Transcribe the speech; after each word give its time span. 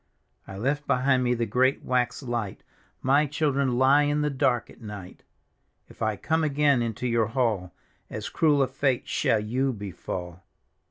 "I 0.47 0.57
left 0.57 0.87
behind 0.87 1.23
me 1.23 1.35
the 1.35 1.45
great 1.45 1.83
wax 1.85 2.23
light; 2.23 2.63
My 3.03 3.27
children 3.27 3.77
lie 3.77 4.01
in 4.01 4.21
the 4.21 4.31
dark 4.31 4.71
at 4.71 4.81
night" 4.81 5.21
If 5.91 6.01
I 6.01 6.15
come 6.15 6.43
again 6.43 6.81
into 6.81 7.05
your 7.05 7.27
hall, 7.27 7.71
As 8.09 8.27
cruel 8.27 8.63
a 8.63 8.67
fate 8.67 9.05
^all 9.05 9.47
you 9.47 9.71
befall 9.71 10.41